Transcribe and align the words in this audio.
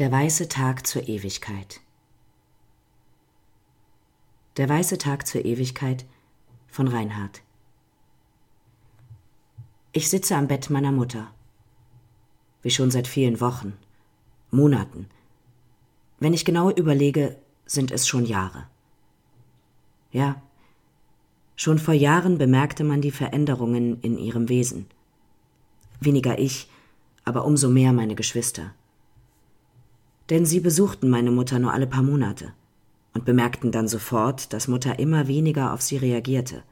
Der 0.00 0.10
weiße 0.10 0.48
Tag 0.48 0.86
zur 0.86 1.10
Ewigkeit. 1.10 1.82
Der 4.56 4.66
weiße 4.66 4.96
Tag 4.96 5.26
zur 5.26 5.44
Ewigkeit 5.44 6.06
von 6.68 6.88
Reinhard. 6.88 7.42
Ich 9.92 10.08
sitze 10.08 10.36
am 10.36 10.48
Bett 10.48 10.70
meiner 10.70 10.90
Mutter. 10.90 11.30
Wie 12.62 12.70
schon 12.70 12.90
seit 12.90 13.08
vielen 13.08 13.42
Wochen, 13.42 13.74
Monaten. 14.50 15.06
Wenn 16.18 16.32
ich 16.32 16.46
genau 16.46 16.70
überlege, 16.70 17.36
sind 17.66 17.90
es 17.90 18.08
schon 18.08 18.24
Jahre. 18.24 18.66
Ja, 20.12 20.40
schon 21.56 21.78
vor 21.78 21.92
Jahren 21.92 22.38
bemerkte 22.38 22.84
man 22.84 23.02
die 23.02 23.10
Veränderungen 23.10 24.00
in 24.00 24.16
ihrem 24.16 24.48
Wesen. 24.48 24.86
Weniger 26.00 26.38
ich, 26.38 26.70
aber 27.26 27.44
umso 27.44 27.68
mehr 27.68 27.92
meine 27.92 28.14
Geschwister 28.14 28.72
denn 30.30 30.46
sie 30.46 30.60
besuchten 30.60 31.10
meine 31.10 31.30
Mutter 31.30 31.58
nur 31.58 31.72
alle 31.72 31.86
paar 31.86 32.02
Monate 32.02 32.52
und 33.12 33.24
bemerkten 33.24 33.72
dann 33.72 33.88
sofort, 33.88 34.52
dass 34.52 34.68
Mutter 34.68 34.98
immer 34.98 35.26
weniger 35.26 35.72
auf 35.72 35.82
sie 35.82 35.96
reagierte. 35.96 36.62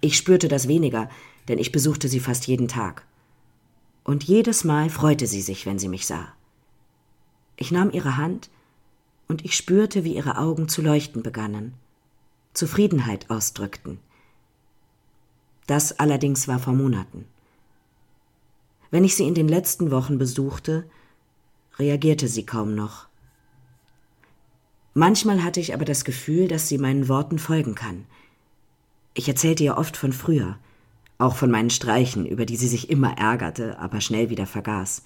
Ich 0.00 0.16
spürte 0.16 0.46
das 0.46 0.68
weniger, 0.68 1.10
denn 1.48 1.58
ich 1.58 1.72
besuchte 1.72 2.08
sie 2.08 2.20
fast 2.20 2.46
jeden 2.46 2.68
Tag. 2.68 3.04
Und 4.04 4.22
jedes 4.24 4.62
Mal 4.62 4.88
freute 4.88 5.26
sie 5.26 5.42
sich, 5.42 5.66
wenn 5.66 5.80
sie 5.80 5.88
mich 5.88 6.06
sah. 6.06 6.28
Ich 7.56 7.72
nahm 7.72 7.90
ihre 7.90 8.16
Hand 8.16 8.50
und 9.26 9.44
ich 9.44 9.56
spürte, 9.56 10.04
wie 10.04 10.14
ihre 10.14 10.38
Augen 10.38 10.68
zu 10.68 10.80
leuchten 10.80 11.24
begannen, 11.24 11.74
Zufriedenheit 12.54 13.28
ausdrückten. 13.30 13.98
Das 15.66 15.98
allerdings 15.98 16.46
war 16.46 16.60
vor 16.60 16.74
Monaten. 16.74 17.24
Wenn 18.92 19.04
ich 19.04 19.16
sie 19.16 19.26
in 19.26 19.34
den 19.34 19.48
letzten 19.48 19.90
Wochen 19.90 20.18
besuchte, 20.18 20.88
reagierte 21.78 22.28
sie 22.28 22.46
kaum 22.46 22.74
noch. 22.74 23.06
Manchmal 24.94 25.42
hatte 25.42 25.60
ich 25.60 25.74
aber 25.74 25.84
das 25.84 26.04
Gefühl, 26.04 26.48
dass 26.48 26.68
sie 26.68 26.78
meinen 26.78 27.08
Worten 27.08 27.38
folgen 27.38 27.74
kann. 27.74 28.06
Ich 29.12 29.28
erzählte 29.28 29.64
ihr 29.64 29.76
oft 29.76 29.96
von 29.96 30.12
früher, 30.12 30.58
auch 31.18 31.36
von 31.36 31.50
meinen 31.50 31.70
Streichen, 31.70 32.26
über 32.26 32.46
die 32.46 32.56
sie 32.56 32.68
sich 32.68 32.88
immer 32.88 33.18
ärgerte, 33.18 33.78
aber 33.78 34.00
schnell 34.00 34.30
wieder 34.30 34.46
vergaß. 34.46 35.04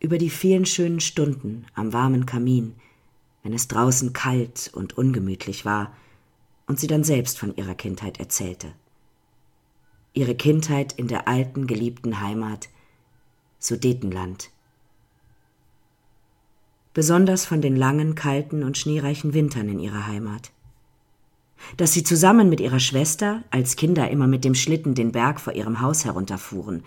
Über 0.00 0.18
die 0.18 0.30
vielen 0.30 0.66
schönen 0.66 1.00
Stunden 1.00 1.66
am 1.74 1.92
warmen 1.92 2.26
Kamin, 2.26 2.74
wenn 3.42 3.52
es 3.52 3.68
draußen 3.68 4.12
kalt 4.12 4.70
und 4.72 4.96
ungemütlich 4.96 5.64
war 5.64 5.94
und 6.66 6.80
sie 6.80 6.86
dann 6.86 7.04
selbst 7.04 7.38
von 7.38 7.54
ihrer 7.54 7.74
Kindheit 7.74 8.18
erzählte. 8.18 8.72
Ihre 10.14 10.34
Kindheit 10.34 10.94
in 10.94 11.08
der 11.08 11.28
alten, 11.28 11.66
geliebten 11.66 12.20
Heimat, 12.20 12.70
Sudetenland 13.58 14.50
besonders 16.96 17.44
von 17.44 17.60
den 17.60 17.76
langen, 17.76 18.14
kalten 18.14 18.62
und 18.62 18.78
schneereichen 18.78 19.34
Wintern 19.34 19.68
in 19.68 19.78
ihrer 19.80 20.06
Heimat. 20.06 20.50
Dass 21.76 21.92
sie 21.92 22.02
zusammen 22.02 22.48
mit 22.48 22.58
ihrer 22.58 22.80
Schwester 22.80 23.44
als 23.50 23.76
Kinder 23.76 24.10
immer 24.10 24.26
mit 24.26 24.46
dem 24.46 24.54
Schlitten 24.54 24.94
den 24.94 25.12
Berg 25.12 25.38
vor 25.38 25.52
ihrem 25.52 25.82
Haus 25.82 26.06
herunterfuhren, 26.06 26.84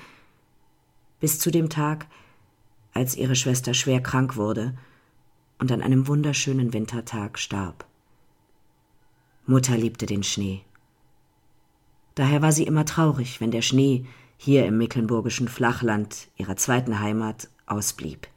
bis 1.19 1.37
zu 1.37 1.51
dem 1.51 1.69
Tag, 1.69 2.07
als 2.91 3.15
ihre 3.15 3.35
Schwester 3.35 3.75
schwer 3.75 4.01
krank 4.01 4.35
wurde 4.35 4.73
und 5.59 5.71
an 5.71 5.83
einem 5.83 6.07
wunderschönen 6.07 6.73
Wintertag 6.73 7.37
starb. 7.37 7.85
Mutter 9.45 9.77
liebte 9.77 10.07
den 10.07 10.23
Schnee. 10.23 10.61
Daher 12.15 12.41
war 12.41 12.51
sie 12.51 12.63
immer 12.63 12.85
traurig, 12.85 13.41
wenn 13.41 13.51
der 13.51 13.61
Schnee 13.61 14.07
hier 14.37 14.65
im 14.65 14.79
mecklenburgischen 14.79 15.47
Flachland 15.47 16.29
ihrer 16.35 16.55
zweiten 16.55 16.99
Heimat 16.99 17.47
ausblieb. 17.67 18.27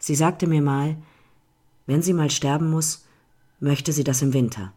Sie 0.00 0.14
sagte 0.14 0.46
mir 0.46 0.62
mal, 0.62 0.96
wenn 1.86 2.02
sie 2.02 2.14
mal 2.14 2.30
sterben 2.30 2.70
muss, 2.70 3.06
möchte 3.60 3.92
sie 3.92 4.02
das 4.02 4.22
im 4.22 4.32
Winter, 4.32 4.72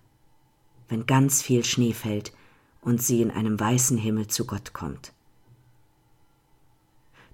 wenn 0.90 1.06
ganz 1.06 1.42
viel 1.42 1.64
Schnee 1.64 1.94
fällt 1.94 2.34
und 2.82 3.02
sie 3.02 3.22
in 3.22 3.32
einem 3.32 3.58
weißen 3.58 3.98
Himmel 3.98 4.28
zu 4.28 4.46
Gott 4.46 4.74
kommt. 4.74 5.14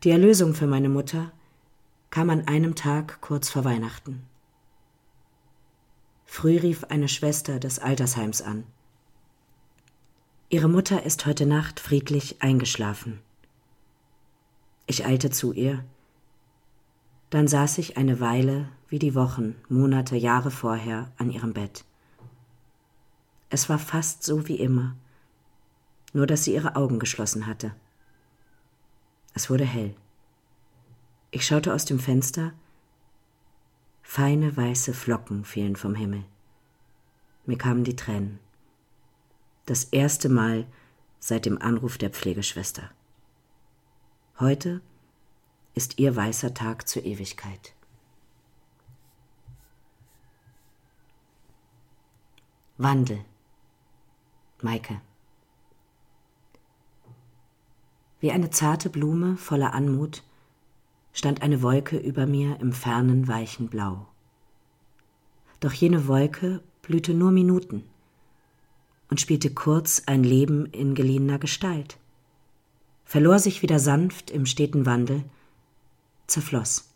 Die 0.03 0.11
Erlösung 0.11 0.53
für 0.53 0.67
meine 0.67 0.87
Mutter 0.87 1.31
kam 2.11 2.29
an 2.29 2.47
einem 2.47 2.75
Tag 2.75 3.21
kurz 3.21 3.49
vor 3.49 3.65
Weihnachten. 3.65 4.23
Früh 6.25 6.57
rief 6.57 6.83
eine 6.85 7.07
Schwester 7.07 7.59
des 7.59 7.79
Altersheims 7.79 8.43
an. 8.43 8.65
Ihre 10.49 10.69
Mutter 10.69 11.03
ist 11.03 11.25
heute 11.25 11.47
Nacht 11.47 11.79
friedlich 11.79 12.41
eingeschlafen. 12.41 13.19
Ich 14.85 15.05
eilte 15.05 15.31
zu 15.31 15.53
ihr, 15.53 15.83
dann 17.29 17.47
saß 17.47 17.77
ich 17.77 17.97
eine 17.97 18.19
Weile, 18.19 18.69
wie 18.87 18.99
die 18.99 19.15
Wochen, 19.15 19.55
Monate, 19.69 20.15
Jahre 20.15 20.51
vorher, 20.51 21.11
an 21.17 21.29
ihrem 21.29 21.53
Bett. 21.53 21.85
Es 23.49 23.69
war 23.69 23.79
fast 23.79 24.23
so 24.23 24.47
wie 24.47 24.57
immer, 24.57 24.95
nur 26.13 26.27
dass 26.27 26.43
sie 26.43 26.53
ihre 26.53 26.75
Augen 26.75 26.99
geschlossen 26.99 27.45
hatte. 27.45 27.75
Es 29.33 29.49
wurde 29.49 29.65
hell. 29.65 29.95
Ich 31.31 31.45
schaute 31.45 31.73
aus 31.73 31.85
dem 31.85 31.99
Fenster. 31.99 32.53
Feine 34.01 34.57
weiße 34.57 34.93
Flocken 34.93 35.45
fielen 35.45 35.75
vom 35.75 35.93
Himmel. 35.93 36.23
Mir 37.45 37.57
kamen 37.57 37.83
die 37.83 37.95
Tränen. 37.95 38.39
Das 39.67 39.83
erste 39.83 40.29
Mal 40.29 40.65
seit 41.19 41.45
dem 41.45 41.61
Anruf 41.61 41.99
der 41.99 42.09
Pflegeschwester. 42.09 42.89
Heute 44.39 44.81
ist 45.73 45.99
ihr 45.99 46.15
weißer 46.15 46.53
Tag 46.53 46.87
zur 46.87 47.05
Ewigkeit. 47.05 47.73
Wandel. 52.77 53.25
Maike. 54.61 55.01
Wie 58.19 58.31
eine 58.31 58.49
zarte 58.49 58.89
Blume 58.89 59.37
voller 59.37 59.73
Anmut 59.73 60.23
stand 61.13 61.41
eine 61.41 61.61
Wolke 61.61 61.97
über 61.97 62.25
mir 62.25 62.59
im 62.59 62.73
fernen 62.73 63.27
weichen 63.27 63.67
Blau. 63.67 64.07
Doch 65.59 65.73
jene 65.73 66.07
Wolke 66.07 66.61
blühte 66.81 67.13
nur 67.13 67.31
Minuten 67.31 67.83
und 69.09 69.19
spielte 69.19 69.53
kurz 69.53 70.03
ein 70.05 70.23
Leben 70.23 70.65
in 70.67 70.95
geliehener 70.95 71.39
Gestalt, 71.39 71.97
verlor 73.05 73.39
sich 73.39 73.61
wieder 73.61 73.79
sanft 73.79 74.31
im 74.31 74.45
steten 74.45 74.85
Wandel 74.85 75.23
zerfloss, 76.29 76.89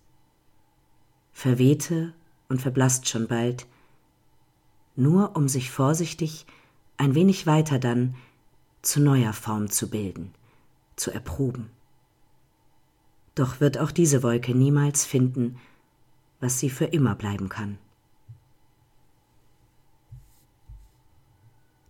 verwehte 1.34 2.14
und 2.50 2.62
verblasst 2.62 3.08
schon 3.08 3.28
bald, 3.28 3.66
nur 4.96 5.36
um 5.36 5.48
sich 5.48 5.72
vorsichtig 5.72 6.46
ein 6.98 7.16
wenig 7.16 7.48
weiter 7.48 7.80
dann 7.80 8.16
zu 8.82 9.02
neuer 9.02 9.34
Form 9.34 9.70
zu 9.70 9.90
bilden, 9.90 10.34
zu 10.96 11.12
erproben. 11.12 11.70
Doch 13.36 13.60
wird 13.60 13.80
auch 13.80 13.92
diese 13.92 14.22
Wolke 14.22 14.54
niemals 14.54 15.06
finden, 15.06 15.60
was 16.40 16.60
sie 16.60 16.70
für 16.70 16.86
immer 16.86 17.16
bleiben 17.16 17.50
kann. 17.50 17.80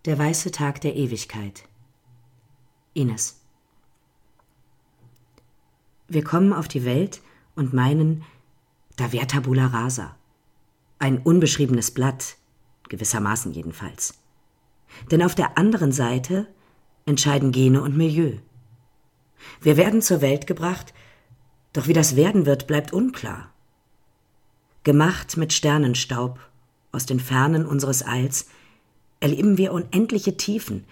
Der 0.05 0.17
weiße 0.17 0.51
Tag 0.51 0.81
der 0.81 0.95
Ewigkeit. 0.95 1.63
Ines. 2.93 3.39
Wir 6.07 6.23
kommen 6.23 6.53
auf 6.53 6.67
die 6.67 6.85
Welt 6.85 7.21
und 7.55 7.73
meinen, 7.73 8.23
da 8.97 9.11
wär 9.11 9.27
Tabula 9.27 9.67
rasa. 9.67 10.15
Ein 10.99 11.19
unbeschriebenes 11.19 11.91
Blatt, 11.91 12.37
gewissermaßen 12.89 13.51
jedenfalls. 13.53 14.19
Denn 15.11 15.23
auf 15.23 15.35
der 15.35 15.57
anderen 15.57 15.91
Seite 15.91 16.47
entscheiden 17.05 17.51
Gene 17.51 17.81
und 17.81 17.97
Milieu. 17.97 18.37
Wir 19.61 19.77
werden 19.77 20.01
zur 20.01 20.21
Welt 20.21 20.47
gebracht, 20.47 20.93
doch 21.73 21.87
wie 21.87 21.93
das 21.93 22.15
werden 22.15 22.45
wird, 22.45 22.67
bleibt 22.67 22.93
unklar. 22.93 23.51
Gemacht 24.83 25.37
mit 25.37 25.53
Sternenstaub 25.53 26.39
aus 26.91 27.05
den 27.05 27.19
Fernen 27.19 27.65
unseres 27.65 28.03
Alls, 28.03 28.47
erleben 29.19 29.57
wir 29.57 29.73
unendliche 29.73 30.37
Tiefen 30.37 30.85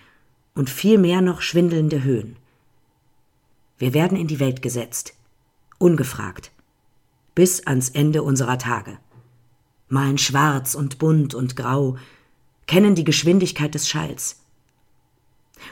und 0.56 0.70
viel 0.70 0.98
mehr 0.98 1.22
noch 1.22 1.42
schwindelnde 1.42 2.04
Höhen. 2.04 2.36
Wir 3.78 3.94
werden 3.94 4.18
in 4.18 4.28
die 4.28 4.40
Welt 4.40 4.62
gesetzt, 4.62 5.14
ungefragt, 5.82 6.52
bis 7.36 7.66
ans 7.66 7.90
Ende 7.90 8.24
unserer 8.24 8.58
Tage. 8.58 8.98
Malen 9.90 10.18
schwarz 10.18 10.76
und 10.76 11.00
bunt 11.00 11.34
und 11.34 11.56
grau, 11.56 11.98
kennen 12.68 12.96
die 12.96 13.04
Geschwindigkeit 13.04 13.74
des 13.74 13.90
Schalls. 13.90 14.42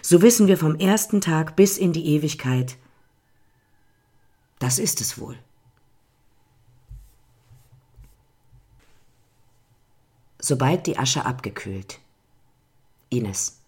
So 0.01 0.21
wissen 0.21 0.47
wir 0.47 0.57
vom 0.57 0.75
ersten 0.75 1.21
Tag 1.21 1.55
bis 1.55 1.77
in 1.77 1.93
die 1.93 2.05
Ewigkeit, 2.07 2.77
das 4.59 4.77
ist 4.77 4.99
es 4.99 5.17
wohl. 5.17 5.37
Sobald 10.37 10.85
die 10.85 10.97
Asche 10.97 11.25
abgekühlt. 11.25 11.99
Ines. 13.09 13.59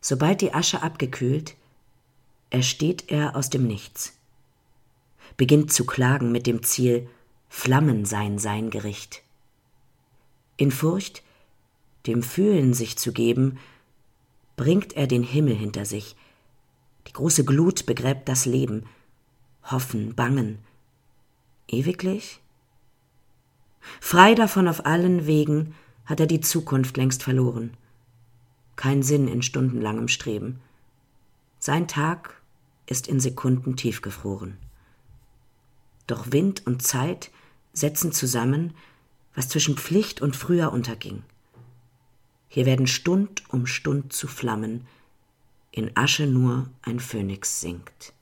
Sobald 0.00 0.40
die 0.40 0.54
Asche 0.54 0.82
abgekühlt, 0.82 1.54
ersteht 2.50 3.10
er 3.10 3.36
aus 3.36 3.50
dem 3.50 3.66
Nichts. 3.66 4.12
beginnt 5.36 5.72
zu 5.72 5.84
klagen 5.84 6.32
mit 6.32 6.46
dem 6.46 6.62
Ziel, 6.62 7.08
Flammen 7.48 8.04
sein 8.04 8.38
sein 8.38 8.70
Gericht. 8.70 9.22
In 10.56 10.70
Furcht, 10.70 11.22
dem 12.06 12.22
Fühlen 12.22 12.74
sich 12.74 12.96
zu 12.96 13.12
geben, 13.12 13.58
bringt 14.56 14.94
er 14.94 15.06
den 15.06 15.22
Himmel 15.22 15.54
hinter 15.54 15.84
sich. 15.84 16.16
Die 17.06 17.12
große 17.12 17.44
Glut 17.44 17.86
begräbt 17.86 18.28
das 18.28 18.46
Leben. 18.46 18.84
Hoffen, 19.64 20.14
bangen. 20.14 20.58
Ewiglich? 21.68 22.40
Frei 24.00 24.34
davon 24.34 24.68
auf 24.68 24.86
allen 24.86 25.26
Wegen 25.26 25.74
hat 26.04 26.20
er 26.20 26.26
die 26.26 26.40
Zukunft 26.40 26.96
längst 26.96 27.22
verloren. 27.22 27.74
Kein 28.76 29.02
Sinn 29.02 29.28
in 29.28 29.42
stundenlangem 29.42 30.08
Streben. 30.08 30.60
Sein 31.66 31.88
Tag 31.88 32.40
ist 32.86 33.08
in 33.08 33.18
Sekunden 33.18 33.74
tiefgefroren. 33.74 34.56
Doch 36.06 36.30
Wind 36.30 36.64
und 36.64 36.80
Zeit 36.80 37.32
setzen 37.72 38.12
zusammen, 38.12 38.72
was 39.34 39.48
zwischen 39.48 39.76
Pflicht 39.76 40.22
und 40.22 40.36
früher 40.36 40.70
unterging. 40.72 41.24
Hier 42.46 42.66
werden 42.66 42.86
Stund 42.86 43.42
um 43.48 43.66
Stund 43.66 44.12
zu 44.12 44.28
Flammen, 44.28 44.86
in 45.72 45.90
Asche 45.96 46.28
nur 46.28 46.70
ein 46.82 47.00
Phönix 47.00 47.60
sinkt. 47.60 48.12